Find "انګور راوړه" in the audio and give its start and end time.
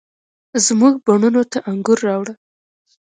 1.71-2.33